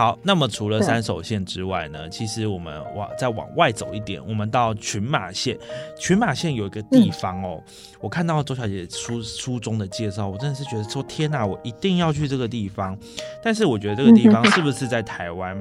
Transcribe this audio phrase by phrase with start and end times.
[0.00, 5.58] 好，那么除了三手线之外呢，其实我们往再往外走一点，我们到群马线。
[5.98, 7.62] 群马线有一个地方哦，
[8.00, 12.98] 我看到周小姐书书中的介绍，我真的是觉得说天哪，我一定要去这个地方。
[13.42, 15.54] 但是我觉得这个地方是不是在台湾？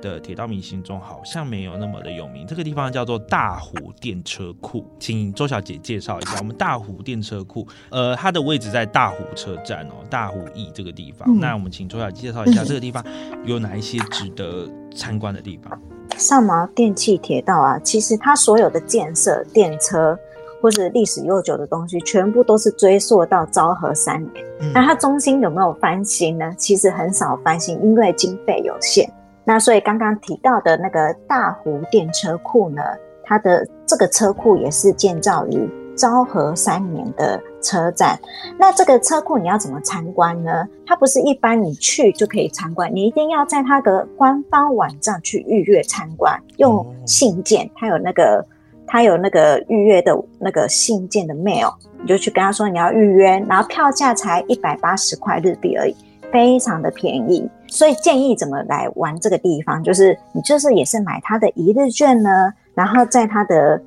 [0.00, 7.66] 的铁道迷心中好像没有那么的有名，这个地方叫做大湖电车库，请周小姐介绍一下我们大湖电车库。
[7.90, 11.38] 呃，它的位置在大湖车站哦，大湖驿这个地方。
[11.40, 13.04] 那我们请周小姐介绍一下这个地方
[13.44, 15.80] 有哪一些值得参观的地方。
[16.16, 20.18] 上毛电气铁道啊，其实它所有的建设、电车
[20.62, 24.44] 或者历史悠久的东西，全部都是追溯到昭和三年。
[24.72, 26.50] 那它中心有没有翻新呢？
[26.56, 29.10] 其实很少翻新，因为经费有限。
[29.48, 32.82] 那所以刚刚提到的那个大湖电车库呢，
[33.24, 38.18] 它的这个车库也是建造于昭和三年的车站。
[38.58, 40.66] 那这个车库你要怎么参观呢？
[40.84, 48.44] 它不是一般你去就可以参观，你一定要在它的官方网站去预约参观，用信件，它有那个
[48.84, 55.94] 它有那个预约的那个信件的 mail，你就去跟他说你要预约，然后票价才一百八十块日币而已。
[56.32, 63.80] 非常的便宜，所以建议怎么来玩这个地方，就是你就是也是买它的一日券呢，然后在它的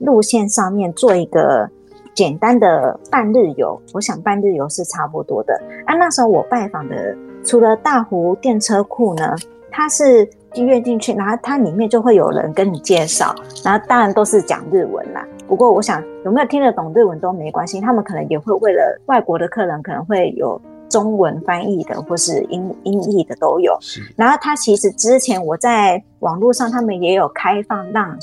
[0.00, 1.68] 路线上面做一个
[2.14, 5.54] 简单的半日游，我想半日游是差不多的。
[5.86, 9.36] 啊，那时候我拜访的除了大湖电车库呢，
[9.70, 15.24] 它是进约进去，然后它里面就会有人跟你介绍，然后当然都是讲日文啦。
[15.46, 20.60] 不过我想有没有听得懂日文都没关系，他们可能也会为了外国的客人可能会有。
[20.88, 23.78] 中文翻译的或是英英译的都有。
[24.16, 28.16] 然后它其实之前我在网络上，他们也有开放让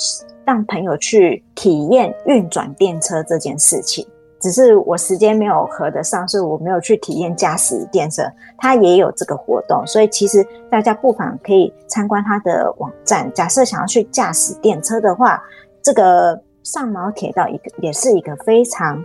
[0.45, 4.05] 让朋友去体验运转电车这件事情。
[4.41, 8.21] 只是我时间没有合得上，所以我没有去体验驾驶电车。
[8.57, 13.31] 它也有这个活动，所以其实大家不妨可以参观它的网站。
[13.33, 15.41] 假设想要去驾驶电车的话，
[15.81, 19.03] 这个上毛铁道一个也是一个非常。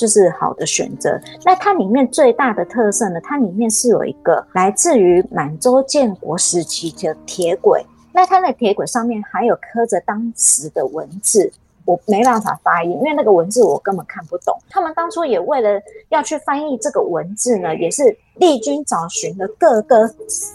[0.00, 1.20] 就是好的选择。
[1.44, 3.20] 那它里面最大的特色呢？
[3.20, 7.84] 它里面是有一个来自于满洲建国时期的铁轨。
[8.10, 11.52] 那它的铁轨上面还有刻着当时的文字。
[11.84, 14.56] 我没办法发音，因为那个文字我根本看不懂。
[14.68, 15.80] 他们当初也为了
[16.10, 20.08] 要去翻译这个文字呢，也是历经找寻了各个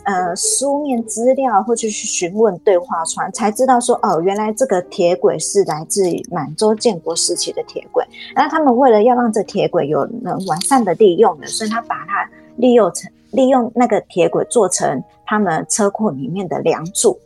[0.04, 8.06] 呃书面资料，或者去询问对话窗，才知道说哦，原来这个铁轨是来自于满洲建国时期的铁轨。
[8.36, 17.20] 那他们为了要让这铁轨有能完善的利用呢，所以他把它利用成利用那个铁轨做成他们车库里面的梁柱。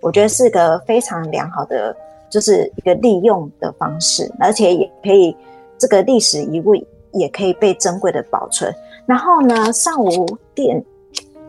[0.00, 1.96] 我觉得是个非常良好的。
[2.30, 5.36] 就是一个利用的方式，而且也可以
[5.76, 6.74] 这个历史遗物
[7.12, 8.72] 也可以被珍贵的保存。
[9.04, 10.82] 然后呢，上午电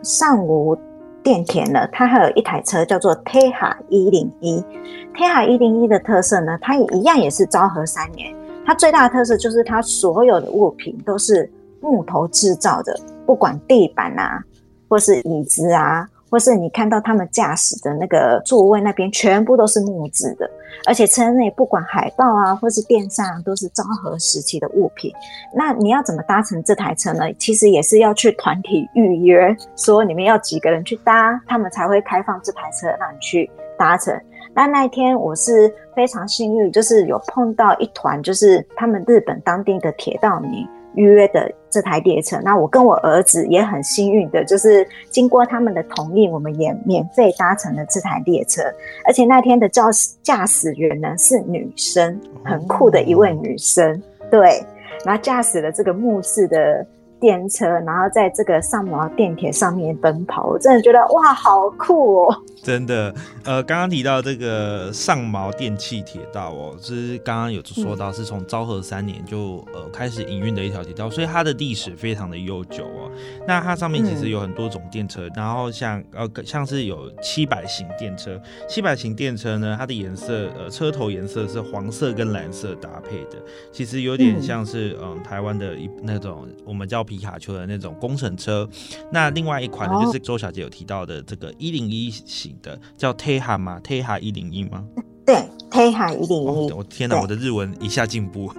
[0.02, 0.76] 上午
[1.22, 4.64] 电田呢，它还有一台车叫做 TEHA 一零一。
[5.16, 8.36] TEHA 一零一的特色呢，它也一样也是昭和三年。
[8.66, 11.48] 它最大的特色就是它所有的物品都是
[11.80, 14.44] 木头制造的，不管地板啊，
[14.90, 16.08] 或是椅子啊。
[16.32, 20.50] 或是你看到他们驾驶的那个座位那边，全部都是木质的，
[20.86, 25.12] 而且车内不管海报啊，或是电扇都是昭和时期的物品。
[25.54, 27.32] 那你要怎么搭乘这台车呢？
[27.38, 34.18] 其实也是要去团体预约，说你们要几个人去搭，他们才会开放这台车让你去搭乘。
[34.54, 40.66] 那那一天我是非常幸运，就是有碰到一团，就是他们日本当地的铁道迷。
[40.96, 48.62] 约的这台列车，那我跟我儿子也很幸运的，就是经过他们的同意，我们也免费搭乘了这台列车。
[49.06, 54.64] 而且那天的驾驶驾驶员呢是女生，很酷的一位女生，对，
[55.06, 56.86] 然后驾驶了这个木质的。
[57.22, 62.36] 电车，然后在这个上毛电铁上面奔跑，我真的觉得哇，好酷哦！
[62.64, 63.14] 真的，
[63.46, 73.12] 呃，刚刚提到这个上毛电气铁道哦，是刚刚有说到是从昭和三年就呃开始营运的一条铁道，所以它的历史非常的悠久哦。
[73.48, 83.38] 那它上面其实有很多种电车，然后像呃像是有七百型电车，七百型电车呢，它的颜色呃车头颜色是黄色跟蓝色搭配的，
[83.72, 87.06] 其实有点像是嗯台湾的一那种我们叫。
[87.12, 88.66] 皮卡丘的那种工程车，
[89.12, 94.86] 那另外一款呢，就是周小姐有提到的这个一零一型的，叫 Teha 吗？Teha 一零一吗？
[95.26, 95.36] 对
[95.72, 96.72] ，Teha 一零一。
[96.72, 98.54] 我天哪，我的日文一下进步，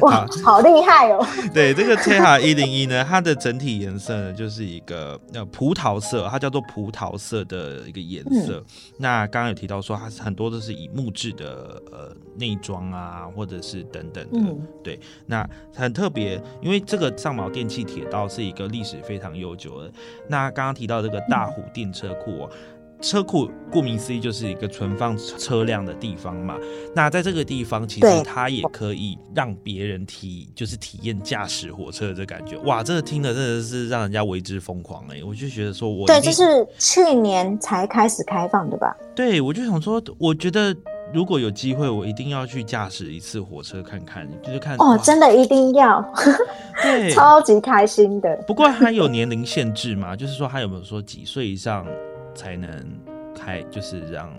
[0.00, 1.24] 哇， 好厉害哦！
[1.54, 8.64] 对，这个 Teha 一零一呢，它的整体颜色呢，就是一个呃葡萄色，它叫做葡萄色的一个颜色。
[8.96, 14.56] 那刚刚有提到说，它是很多都是以木质的呃内装啊，或者是等等的。
[14.82, 19.92] 对，那很特别，因为这个上毛电器铁道是一个历史非常悠久的。
[20.28, 22.50] 那刚刚提到这个大虎电车库哦。
[23.00, 26.56] 车库顾名思义就是一个存放车辆的地方嘛。
[26.94, 32.56] 那在这个地方，其实它也可以让别人体，就是体验驾驶火车的这感觉。
[32.58, 35.22] 哇，这个听的真的是让人家为之疯狂哎！
[35.24, 38.96] 我就觉得说，我对，这是去年才开始开放的吧？
[39.14, 40.74] 对，我就想说，我觉得
[41.12, 46.04] 如果有机会，我一定要去驾驶一次火车看看，就是看哦，真的一定要，
[46.82, 48.36] 对， 超级开心的。
[48.46, 50.16] 不过它有年龄限制嘛？
[50.16, 51.86] 就是说，它有没有说几岁以上？
[52.38, 52.70] 才能
[53.34, 54.30] 开，就是让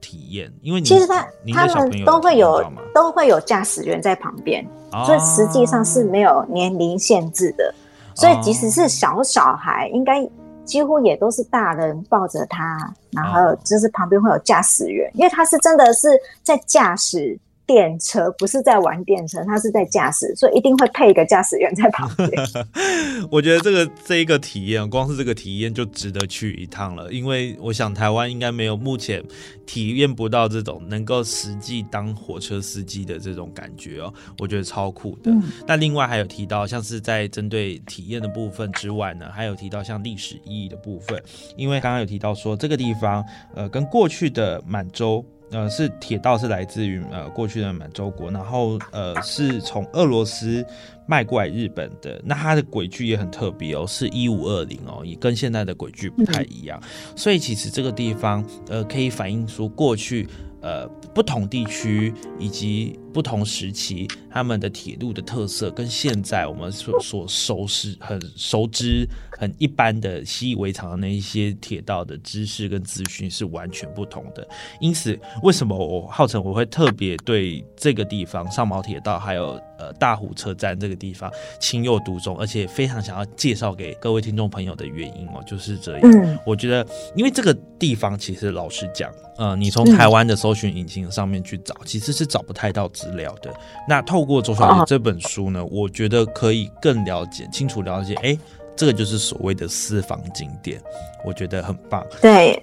[0.00, 2.60] 体验，因为其实他他们都会有
[2.92, 4.66] 都会有驾驶员在旁边，
[5.06, 7.72] 所以实际上是没有年龄限制的。
[8.16, 10.28] 所以即使是小小孩，应该
[10.64, 16.08] 几乎也都是大人抱着他，然后就是旁边会有驾驶员，因为他是真的是
[16.42, 17.38] 在驾驶。
[17.66, 22.30] 电车不是在玩电车，他是在驾驶，所以一定会配一个驾驶员在旁边。
[23.30, 27.12] 我觉得这个这一个体验，光是这个体验就值得去一趟了。
[27.12, 29.22] 因为我想台湾应该没有目前
[29.66, 35.32] 体验不到这种能够实际当火车司机的这种感觉哦，我觉得超酷的。
[35.66, 41.20] 那另外还有提到，像是在针对体验的部分之外呢，还有提到像历史意义的部分，
[41.56, 43.24] 因为刚刚有提到说这个地方
[43.54, 45.24] 呃跟过去的满洲。
[45.50, 50.64] 呃，是铁道是来自于呃过去的满洲国，然后呃是从俄罗斯
[51.06, 52.20] 卖过来日本的。
[52.24, 56.82] 那它的轨距也很特别哦，是一五二零哦，也跟现在的轨距不太一样。
[57.14, 60.28] 所以其实这个地方呃可以反映出过去
[60.60, 69.08] 呃不同地区以及不同时期他们的铁路的特色，跟现在我们所所熟识很熟知。
[69.38, 74.48] 很一般的习以为常的那一些铁道的知识跟资讯是完全不同的，
[74.80, 81.30] 因此为什么我号称我会特别对这个地方上毛铁道还有呃大湖车站这个地方
[81.60, 86.00] 情有独钟，而且非常想要介绍给各位听众朋友的原因哦，就是这样。
[86.02, 93.52] 嗯，我觉得因为这个地方其实老实讲，呃，你从台湾的搜寻引擎上面去找，其实是找不太到资料的。
[93.88, 98.38] 那透过周小姐这本书呢，我觉得可以更了解、清楚了解，哎。
[98.78, 100.78] 这个就是所谓的私房景点，
[101.24, 102.06] 我觉得很棒。
[102.20, 102.62] 对，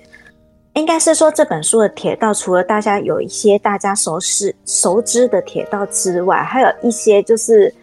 [0.74, 7.74] 应该是说这本书的铁道，除了大家有一些大家熟识、熟知的铁道之外，还有一些就是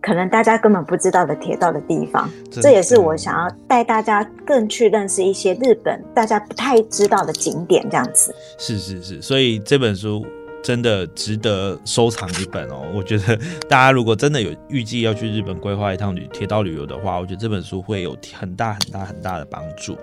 [0.00, 2.28] 可能大家根本不知道的铁道的地方。
[2.50, 8.34] 这也是我想要带大家更去认识一些日本大家不太知道的景点，这样子。
[8.58, 10.26] 是是是，所以这本书。
[10.66, 12.82] 真的值得收藏一本哦！
[12.92, 13.36] 我觉得
[13.68, 19.96] 大家如果真的有预计要去日本规划一趟旅铁道旅游的话，我觉得这本书会有很大很大很大的帮助。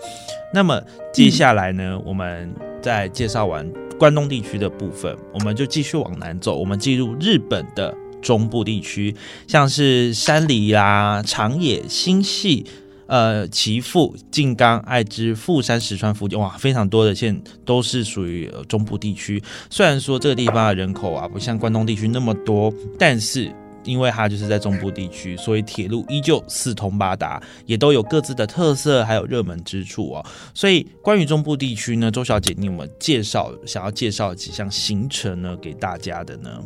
[0.54, 2.50] 那么接下来呢，我们
[2.82, 9.14] 在介绍完关东地区的部分，我们就继续往南走，我们进入日本的中部地区，
[9.46, 12.66] 像是山梨啦、长野、新系。
[13.14, 19.40] 呃岐阜、静冈、爱知、富山、石川、福建，哇，非常多的县都是属于中部地区。
[19.70, 23.54] 虽然说这个地方的人口啊，不像关东地区那么多，但是。
[23.86, 30.26] 因为它就是在中部地区，所以铁路依旧四通八达，也都有各自的特色，还有热门之处哦。
[30.54, 36.64] 所以关于中部地区呢，周小姐，你有没有介绍想要介绍几项行程呢给大家的呢？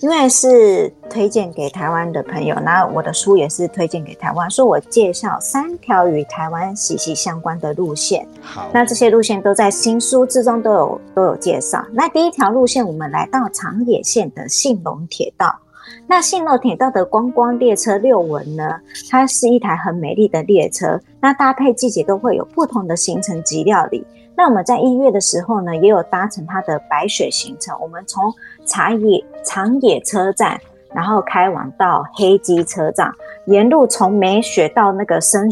[0.00, 8.26] 因为是推荐给台湾的朋友，那我的书也是推荐给台湾，所以我介绍三条与台湾息息相关的路线。
[8.40, 11.84] 好，那这些路线都在新书之中都有都有介绍。
[11.92, 15.54] 那第一条路线，我们来到长野县的信隆铁道。
[16.06, 18.80] 那信浓铁道的观光列车六文呢？
[19.10, 20.98] 它是一台很美丽的列车。
[21.20, 24.04] 那搭配季节都会有不同的行程及料理。
[24.40, 27.78] 那我们在一月的时候呢，也有搭乘它的白雪行程。
[27.78, 30.58] 我们从长野长野车站，
[30.94, 33.12] 然后开往到黑基车站，
[33.44, 35.46] 沿路从没雪到那个深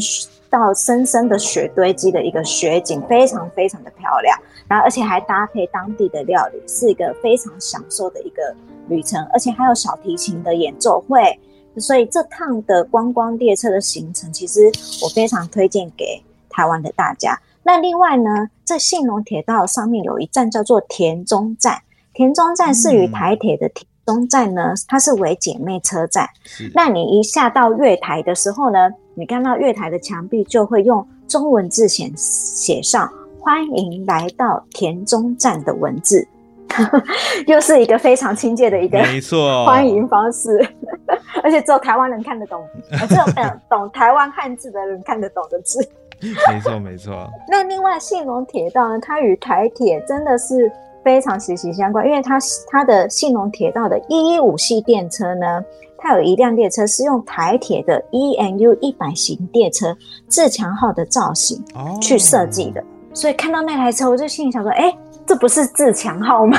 [0.49, 4.35] 到深深的雪堆积的一个雪景，非常非常的漂亮。
[4.67, 8.41] 然后而且还搭配当地的料理，是一个非常享受的一个。
[8.87, 11.39] 旅程，而且还有小提琴的演奏会，
[11.77, 14.61] 所以这趟的观光列车的行程，其实
[15.03, 16.19] 我非常推荐给
[16.49, 17.39] 台湾的大家。
[17.63, 21.77] 那另外呢，在信浓铁道上面有一站叫做田中站，
[22.13, 26.27] 田中站是与台铁的田中站呢，它是为姐妹车站。
[26.73, 36.27] 那你一下到月台的时候呢，你看到月台的墙壁就会用中文字写写上“欢迎来到田中站”的文字。
[37.47, 40.49] 又是一个非常亲切的一个没错欢迎方式，
[41.43, 42.63] 而且只有台湾人看得懂，
[43.07, 45.79] 只有懂懂台湾汉字的人看得懂的字。
[46.51, 47.29] 没错没错。
[47.47, 50.71] 那另外信浓铁道呢，它与台铁真的是
[51.03, 52.37] 非常息息相关，因为它
[52.69, 55.63] 它的信浓铁道的一一五系电车呢，
[55.97, 59.95] 它有一辆列车是用台铁的 EMU 一百型列车
[60.27, 61.63] 自强号的造型
[62.01, 62.83] 去设计的，
[63.13, 64.93] 所以看到那台车，我就心里想说，哎。
[65.27, 66.57] 这不是自强号吗？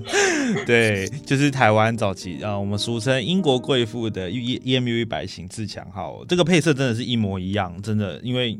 [0.64, 8.58] 对，就是台湾早期啊，我们俗称英国贵妇的 E E M U 一百型自强号，这个配色真的是一模一样，真的，因为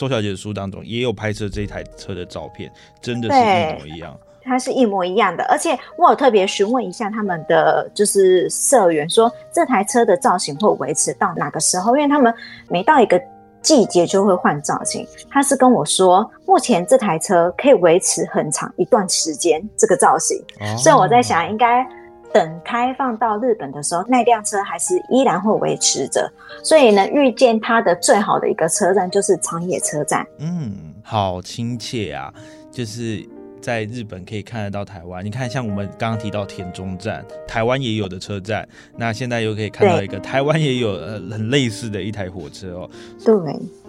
[0.00, 4.18] 周小姐的书当中也有拍摄这台车的照片，真的是一模一样。
[4.42, 11.94] 它是一模一样的，而且我有特别询问一下他们的就是社员，说这台车的造型会维持到哪个时候？
[11.94, 12.32] 因为他们
[12.68, 13.20] 每到一个。
[13.62, 20.42] 季节就会换造型，他是跟我说，目前这台车可以维持很长一段时间这个造型，
[20.78, 21.86] 所以我在想，应该
[22.32, 26.30] 等开放到日本的时候，那辆车还是依然会维持着。
[26.62, 30.26] 所以呢，遇见它的最好的一个车站就是长野车站。
[30.38, 32.32] 嗯，好亲切啊，
[32.70, 33.28] 就是。
[33.60, 42.90] 在日本可以看得到台湾，你看像我们刚刚提到田中站，台湾也有的车站，那现在又可以看到一个台湾也有呃很类似的一台火车哦。
[43.22, 43.34] 对，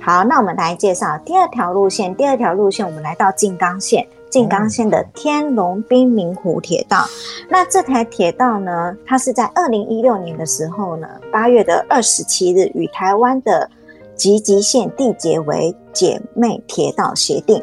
[0.01, 2.13] 好，那我们来介绍第二条路线。
[2.17, 7.05] 第二条路线，我们来到静冈县，静冈县的天龙滨名湖铁道。
[7.49, 13.69] 那这台铁道呢，它是在二零一六年的时候呢，八月的二十七日与台湾的
[14.15, 17.61] 吉吉县缔结为姐妹铁道协定。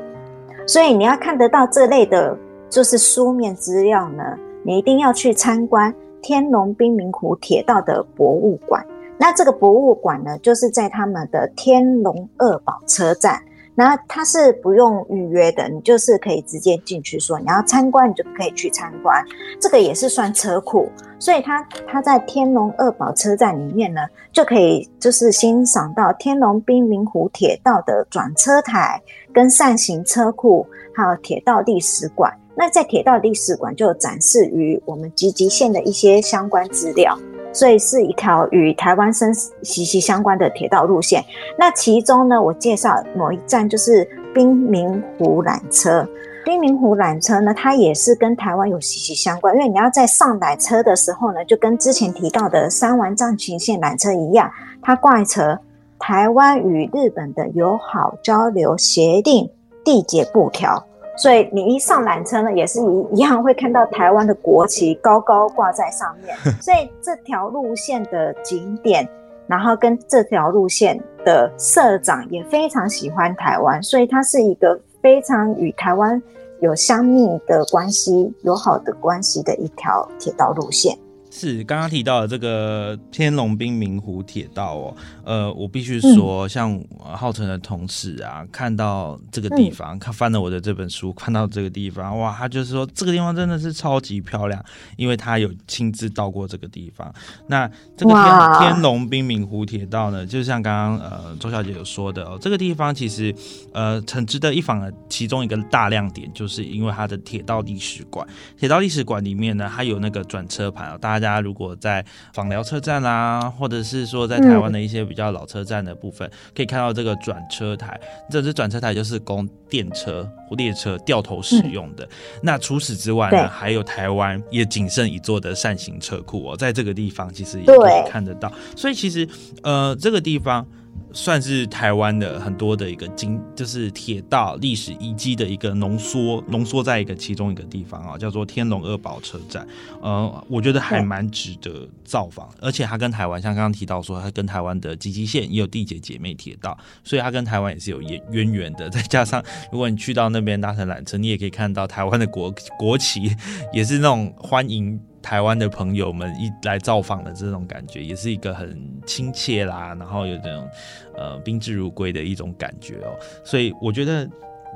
[0.67, 2.37] 所以你要看得到这类的，
[2.69, 4.23] 就是书面资料呢，
[4.63, 8.85] 你一定要去参观天龙滨名湖铁道的博物馆。
[9.17, 13.41] 那这个博物馆呢，就是在他们的天龙二堡车站。
[13.78, 19.25] 那它是不用预约的，你就是可以直接进去，说你要参观，你就可以去参观。
[19.61, 24.00] 这个也是算车库，所以它它在天龙二堡车站里面呢，
[24.32, 29.00] 就可以就是欣赏到天龙滨名湖铁道的转车台、
[29.32, 32.37] 跟扇形车库，还有铁道历史馆。
[32.56, 37.16] 那在铁道历史馆就展示于我们吉吉线的一些相关资料。
[37.52, 41.25] 所以是一条与台湾生息息相关的铁道路线。
[41.59, 46.07] 那其中呢，我介绍某一站就是滨明湖缆车。
[46.45, 54.50] 滨明湖缆车呢，它也是跟台湾有息息相关，因为你要在上缆车的时候呢，就跟之前提到的三丸藏群线缆车一样，
[54.81, 55.61] 它挂着
[55.99, 59.50] 台湾与日本的友好交流协定
[59.85, 60.83] 缔结布条。
[61.19, 66.35] 所以你一上缆车呢，也是一一样会看到台湾的国旗高高挂在上面。
[66.63, 69.07] 所以这条路线的景点，
[69.49, 76.23] 然后跟这条路线的社长也非常喜欢台湾，所以它是一个非常与台湾
[76.61, 80.97] 有相密的关系、友好的关系的一条铁道路线。
[81.38, 94.61] 是刚刚提到的这个天龙滨明湖铁道哦，呃，我必须说，像浩辰的同事啊，看到这个地方，看翻了我的这本书，看到这个地方，哇，他就是说这个地方真的是超级漂亮，
[94.97, 97.14] 因为他有亲自到过这个地方。
[97.47, 98.12] 那这个
[98.59, 103.33] 天天龙滨明湖铁道呢，就像刚刚呃周小姐有说的哦，这个地方其实
[103.73, 108.26] 呃很值得一访的，其中一个大亮点就是因为它的铁道历史馆，
[108.57, 117.99] 铁道历史馆里面呢，它有那个转车盘哦，大家如果在访寮车站啊，或者是说在台湾的一些比较老车站的部分，可以看到这个转车台。
[118.30, 122.08] 这只转车台就是供电车或列车掉头使用的。
[122.42, 128.52] 那除此之外呢，还有台湾也仅剩一座的扇形车库哦，在这个地方其实也可以看得到。
[128.75, 129.28] 所以其实
[129.62, 130.66] 呃，这个地方。
[131.12, 139.67] 算是台湾的很多的一个经，就是铁道历史遗迹的一个浓缩，浓缩在一个其中一个地方啊，叫做天龙二堡车站。
[140.00, 148.88] 呃，我觉得还蛮值得造访，而且它跟台湾，像刚刚提到说，它跟台湾的吉吉线也有缔结姐妹铁道，所以它跟台湾也是有渊渊源的。
[148.90, 153.35] 再加上，如果你去到那边搭乘缆车，你也可以看到台湾的国 国旗，
[153.73, 155.00] 也是那种欢迎。
[155.28, 160.66] 台湾的朋友们一来造访的这种感觉，也是一个很亲切啦，然后有这种
[161.14, 163.12] 呃宾至如归的一种感觉哦。
[163.44, 164.26] 所以我觉得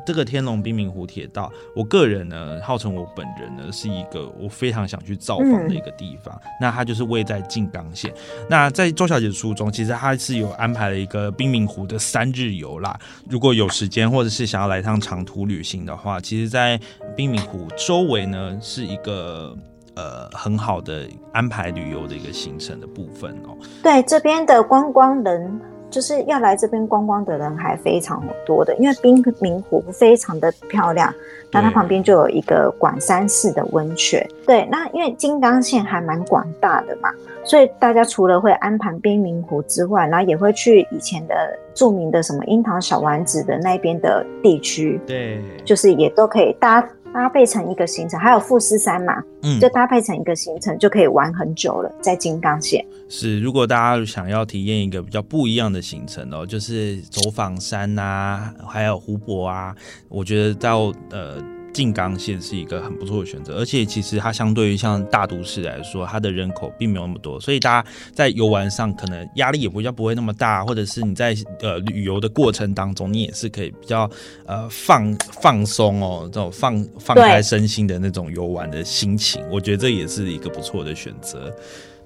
[0.05, 6.39] 这个天龙冰明湖铁道，我个人呢，号称我本人呢，是一个我非常想去造访的一个地方。
[6.61, 8.13] 那它就是位在静冈县。
[8.51, 12.95] 那在周小姐的书中，其实她是有安排了一个冰明湖的三日游啦。
[13.27, 16.79] 如果有时间或者是想要来趟长途旅行的话，其实，在
[17.17, 19.57] 冰明湖周围呢，是一个。
[19.95, 23.57] 呃，很好的安排旅游的一个行程的部分哦。
[23.83, 31.15] 对，这边的观光人就是要来这边观光的人还非常多的，因为冰明湖非常的漂亮，
[31.51, 34.27] 那它旁边就有一个管山式的温泉。
[34.47, 37.11] 对，那因为金刚线还蛮广大的嘛，
[37.45, 41.35] 所以大家除了会安排冰明湖之外，然后也会去以前的
[41.75, 44.99] 著名的什么樱桃小丸子的那边的地区。
[45.07, 46.83] 对，就是也都可以搭。
[47.13, 52.85] 搭配成一个行程，还有富士山嘛，嗯，就搭配成一个行程就可以玩很久了，在金刚线。
[53.09, 59.75] 是，如果大家想要体验一个比较不一样的行程哦，就是走访山呐，还有湖泊啊，
[60.09, 61.43] 我觉得到呃。
[61.73, 74.09] 静冈县是一个很不错的选择，而且其实它相对于像大都市来说，它的人口并没有那么多，所以大家在游玩上可能压力也比较不会那么大，或者是你在呃旅游的过程当中，你也是可以比较
[74.47, 81.51] 呃放放松哦，这种放放开身心的那种游玩的心情，我觉得这也是一个不错的选择。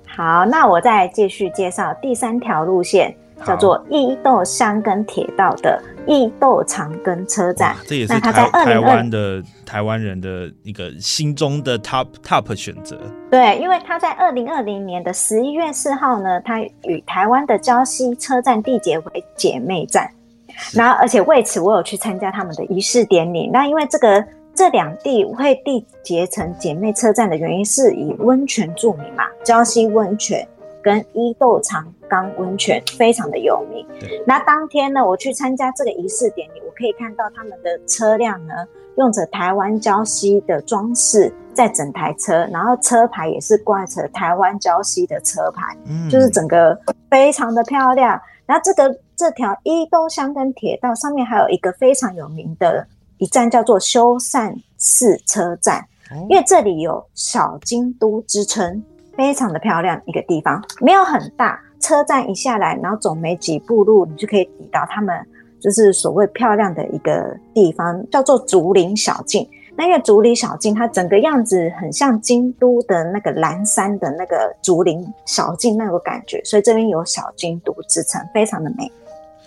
[0.07, 3.15] 好，那我再继续介绍第三条路线。
[3.45, 12.99] 叫做伊豆箱根铁道的伊豆长根车站，这也是台台湾的台湾人的一个心中的 top top 选择。
[13.31, 20.09] 对，因为他在二零二零年的十一月四号呢，他与台湾的礁溪车站缔结为姐妹站，
[20.73, 23.51] 然后而且为此我有去参加他们的仪式典礼。
[23.53, 30.47] 那因为这个这两地会缔结成姐妹车站的原因，是以温泉著名嘛，礁溪温泉。
[30.87, 33.85] 跟伊豆长冈温泉非常的有名。
[34.25, 38.55] 那当天呢，我去参加这个仪式典礼，我可以看到他们的车辆呢，
[38.97, 45.77] 用着台湾礁溪的装饰在整台车，然后车牌也是挂着台湾礁溪的车牌，
[46.09, 46.79] 就是整个
[47.11, 48.21] 非常的漂亮。
[48.47, 52.87] 然后这个这条伊豆箱根铁道上面还有一个非常有名的
[53.19, 55.85] 一站，叫做修善寺车站，
[56.29, 58.85] 因为这里有小京都之称。
[59.17, 65.19] 非常的漂亮一个地方，没有很大，车站一下来，然后走没几步路，你就可以抵达他们
[65.59, 69.49] 就是所谓漂亮的一个地方，叫做竹林小径。
[69.79, 78.91] 那因为竹林小径它整个样子很像京都的那个蓝山的那个竹林小径那个感觉，所以这边有小京都之称，非常的美，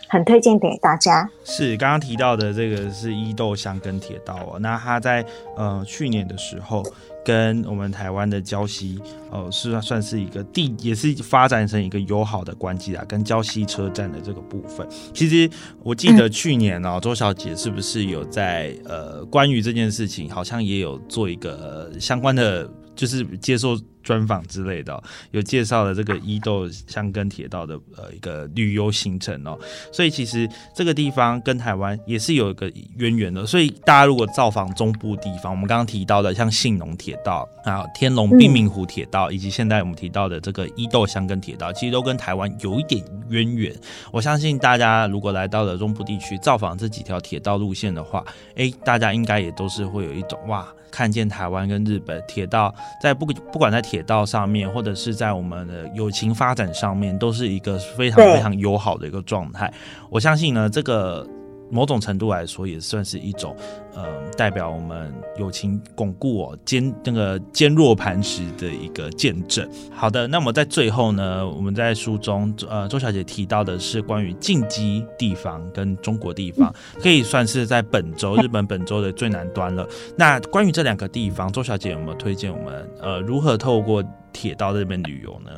[0.09, 1.29] 很推荐给大家。
[1.45, 6.83] 是刚刚提到的这个是伊豆箱根铁道哦，那他在呃去年的时候。
[7.25, 8.97] 跟我们台湾的礁溪，
[9.29, 13.05] 呃，是算是一个地，也是发展成一个友好的关系啊。
[13.07, 15.47] 跟礁溪车站的这个部分，其实
[15.83, 23.77] 我记得去年哦，周小姐是不是有在呃关于这件事情，好像也有做一个相关的，就是接受。
[24.03, 29.59] 专访之类的，有介绍了这个伊豆箱根铁道的呃一个旅游行程哦，
[29.91, 33.45] 所以其实这个地方跟台湾也是有一个渊源的。
[33.45, 43.75] 所以大家如果造访中部地方，我们刚刚提到的像信浓铁道啊、天龙滨明湖铁道，以及现在我们提到的这个伊豆箱根铁道，其实都跟台湾有一点渊源。
[44.13, 48.23] 我相信大家如果来到了中部地区造访这几条铁道路线的话，
[48.55, 53.88] 哎，大家应该也都是会有一种哇，看见台湾跟日本铁道在不不管在。
[53.89, 59.73] 铁道上面，或者是在我们的友情发展上面，都是一个非常非常友好的一个状态。
[60.11, 61.27] 我相信呢，这个
[61.71, 63.55] 某种程度来说，也算是一种
[63.93, 64.05] 呃，
[64.37, 69.69] 代表我们友情巩固哦坚那个坚若磐石的一个见证。
[69.91, 79.87] 好的，那么在最后呢，我们在书中呃周小姐提到的是关于进击地方跟中国地方，可以算是在本周日本本周的最南端了。
[80.17, 85.51] 那关于这两个地方，周小姐有没有推荐我们呃如何透过铁道这边旅游呢？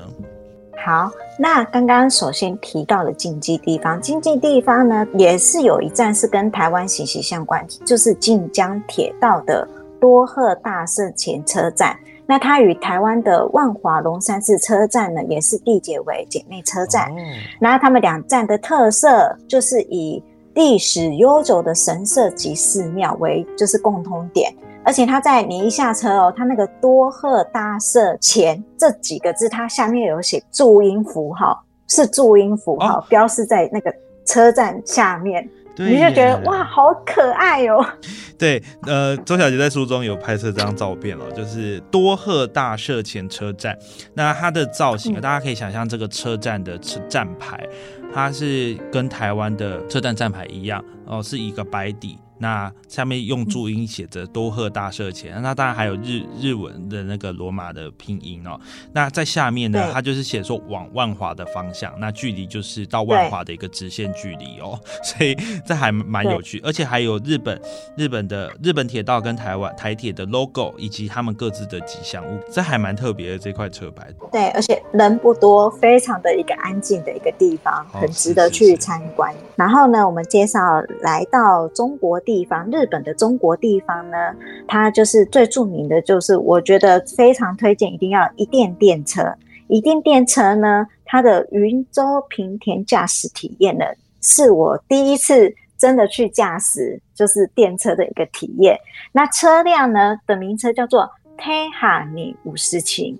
[0.83, 9.67] 好，那刚刚首先提到的禁忌地方，禁忌地方呢也是有一站是跟台湾息息相关，就是晋江铁道的
[9.99, 11.95] 多鹤大社前车站。
[12.25, 17.11] 那它与台湾的万华龙山寺车站呢，也是缔结为姐妹车站。
[17.15, 17.17] 嗯
[17.59, 24.51] 那他们两站的特色就是以历史悠久的神社及寺庙为就是共通点，
[24.83, 33.93] 而且它在你一下车哦，它那个多贺大社前这几个字，它下面有写注音符号，是注音符号、哦标示在那个
[34.25, 37.85] 车站下面，你就觉得哇，好可爱哦。
[38.37, 43.77] 对，呃，周小姐在书中有拍摄这张照片了，就是多贺大社前车站。
[44.15, 47.63] 那它的造型，嗯大家可以想象这个车站的车站牌，
[48.11, 52.17] 它是跟台湾的车站站牌一样，哦，是一个白底。
[52.41, 58.59] 那下面用注音写着多贺大社前，那当然还有日日文的那个罗马的拼音哦。
[58.91, 67.61] 那在下面呢，它就是写说往万华的方向，那距离就是到万华的一个直线距离哦， 所以这还蛮有趣，而且还有日本
[67.95, 74.07] 日本的日本铁道跟台湾台铁的 logo 以及他们各自的吉祥物，这还蛮特别的这块车牌。
[74.31, 79.33] 对，而且人不多，非常的一个安静的一个地方，哦很值得去是是是参观。
[79.55, 80.59] 然后呢，我们介绍
[81.01, 84.17] 来到中国地地方，日本的中国地方呢，
[84.65, 89.21] 它就是最著名的就是，我觉得非常推荐，一定要一电电车。
[89.67, 93.83] 一电电车呢，它的云州平田驾驶体验呢，
[94.21, 98.77] 是我第一次真的去驾驶，就是电车的一个体验。
[99.11, 103.19] 那车辆呢的名称叫做 Tehani 五十琴。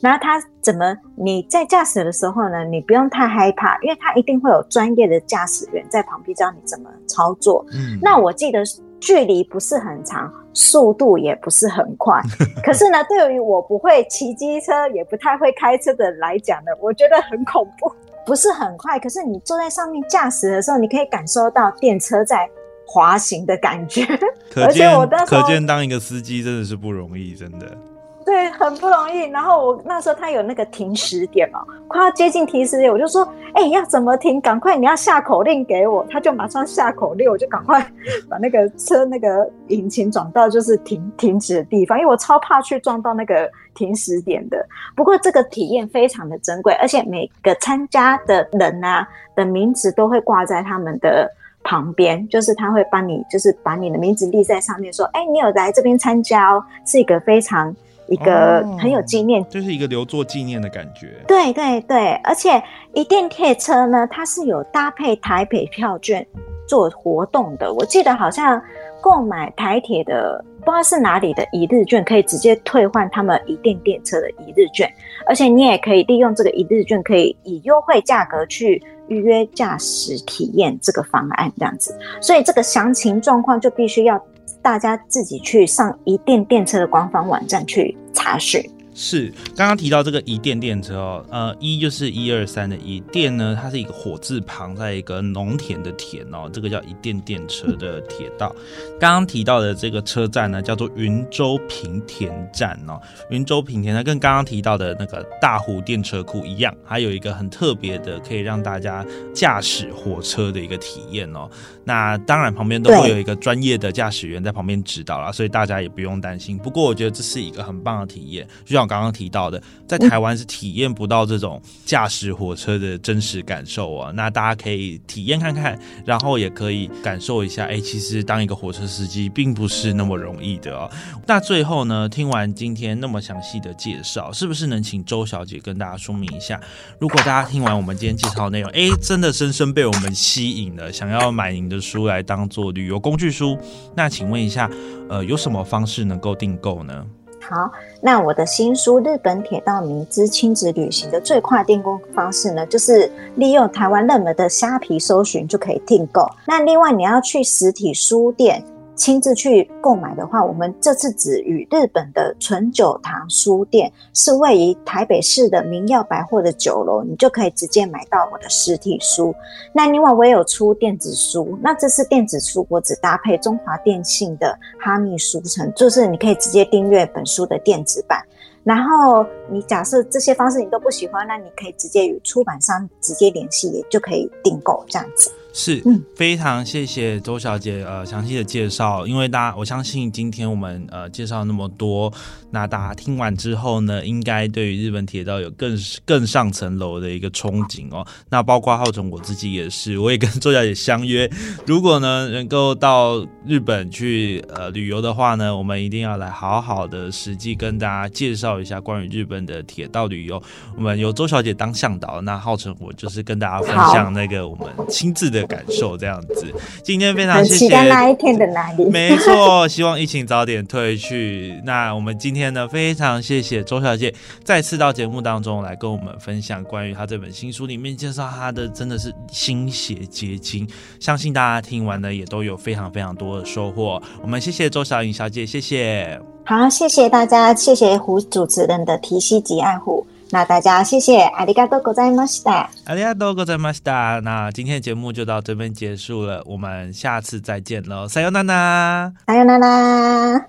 [0.00, 0.96] 那它怎么？
[1.14, 7.64] 你在驾驶的时候呢，你不用太害怕，因为它一定会有专业的驾驶员在旁边教你怎么操作。
[7.72, 8.64] 嗯，那我记得
[8.98, 12.20] 距离不是很长，速度也不是很快。
[12.64, 17.88] 可是呢，对于我不会骑机车，也不太会开车的来讲呢，我觉得很恐怖。
[18.26, 22.50] 不是很快，可是你坐在上面驾驶的时候，你可以感受到电车在
[22.84, 24.02] 滑行的感觉。
[24.56, 27.78] 而且可见我那时候可见当一个司机真的是不容易，真的。
[28.26, 29.30] 对，很不容易。
[29.30, 33.22] 然后我那时候他有那个停驶点嘛，快要接近停驶点，我就说
[33.54, 34.40] ：“哎、要怎么停？
[34.40, 37.80] 赶快你要下口令给我。”他就马上下口令，我就赶快
[38.28, 44.58] 把那个车那个引擎转到就是停停止的地方，因为我超怕去撞到那个停驶点的。
[44.96, 51.30] 不过这个体验非常的珍贵，而且每个参加的人啊的名字都会挂在他们的。
[51.68, 57.74] 旁边就是他会帮你，就是把你的名字立在上面，说：“哎、你有来这边参加哦，是一个非常
[58.08, 61.14] 一个哦很有纪念就是一个留作纪念的感觉。
[61.26, 62.62] 对对对，而且
[62.94, 66.26] 一电列车呢，它是有搭配台北票券
[66.68, 67.72] 做活动的。
[67.72, 68.62] 我记得好像
[69.00, 74.90] 购买台铁的不知道是哪里的一日券，可以直接退换他们一电电车的一日券，
[75.26, 81.96] 而且你也可以利用这个一日券，可以以优惠价格去预约驾驶体验这个方案，这样子。
[82.20, 84.20] 所以这个详情状况就必须要
[84.62, 88.62] 大家自己去上一电电车的官方网站去查询。
[88.98, 98.56] 是，刚刚提到这个一电电车哦，呃，一就是一二三的一，电呢，它是一个火字旁，在一个农田的田哦，这个叫一电电车的铁道。
[98.98, 109.04] 刚刚提到的这个车站呢，叫做云州平田站哦，云州平田呢，跟刚刚提到的那个大湖电车库一样，还有一个很特别的，可以让大家
[109.34, 111.46] 驾驶火车的一个体验哦。
[111.84, 116.56] 那当然旁边都会有一个专业的驾驶员在旁边指导啦，所以大家也不用担心。
[116.56, 124.12] 不过我觉得这是一个很棒的体验，就像我刚刚提到的，在台湾是体验不到这种驾驶火车的真实感受啊。
[124.14, 130.88] 那大家可以体验看看，然后也可以感受一下，哎、其实当一个火车司机并不是那么容易的哦。
[131.26, 136.60] 那最后呢，听完今天那么详细的介绍，是不是能请周小姐跟大家说明一下？
[137.00, 143.58] 如果大家听完我们今天介绍的内容，哎，真的深深被我们吸引了，想要买您的书来当做旅游工具书，
[143.96, 144.70] 那请问一下，
[145.08, 147.04] 呃，有什么方式能够订购呢？
[147.48, 156.28] 好，那我的新书《日本铁道迷之亲子旅行》的最快订购方式呢，就是利用台湾热门的虾皮搜寻就可以订购。
[156.44, 158.60] 那另外你要去实体书店
[158.96, 169.34] 亲自去购买的话，我们这次只与日本的纯酒堂书店是位于台北市的明耀百货的九楼，你就可以直接买到我的实体书。
[169.72, 178.20] 那另外我也有出电子书，那这次电子书我只搭配中华电信的哈密书城，就是你可以直接订阅本书的电子版。
[178.64, 185.30] 然后你假设这些方式你都不喜欢，那你可以直接与出版商直接联系，也就可以订购这样子。
[185.58, 185.82] 是，
[186.14, 192.12] 非常谢谢周小姐呃详细的介绍，因为大家我相信今天我们呃介绍那么多，
[192.56, 198.06] 那大家听完之后呢，应该对于日本铁道有更更上层楼的一个憧憬哦。
[198.30, 201.28] 那包括浩成我自己也是，我也跟周小姐相约，
[201.66, 210.42] 如果呢能够到日本去呃旅游的话呢，我们一定要来好好的实际跟大家介绍一下关于日本的铁道旅游。
[210.76, 215.46] 我们由周小姐当向导，那浩成我就是跟大家分享那个我们亲自的。
[215.46, 217.82] 感受这样子，今天非常谢谢。
[217.88, 218.84] 那一天的哪里？
[218.90, 221.62] 没错，希望疫情早点退去。
[221.64, 230.67] 那我们今天呢，非常谢谢周小姐再次到节目当中来跟我们分享关于她这本新书里面介绍她的，真的是心血结晶。
[230.99, 234.01] 相信大家听完呢，也都有非常非常多的收获。
[234.21, 236.21] 我们谢谢周小颖小姐，谢谢。
[236.43, 240.05] 好，谢谢大家，谢谢胡主持人的提携及爱护。
[240.33, 242.67] 那大家谢谢，阿里嘎多ございました。
[242.85, 244.21] 阿里嘎多ございました。
[244.21, 249.11] 那今天的节目就到这边结束了，我们下次再见喽，さよなら。
[249.27, 250.47] さよなら。